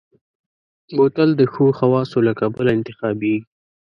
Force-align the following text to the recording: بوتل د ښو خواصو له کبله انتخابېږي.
بوتل 0.95 1.29
د 1.39 1.41
ښو 1.53 1.65
خواصو 1.77 2.17
له 2.27 2.33
کبله 2.39 2.69
انتخابېږي. 2.77 3.41